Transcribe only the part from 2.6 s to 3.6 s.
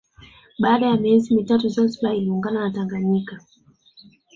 Tanganyika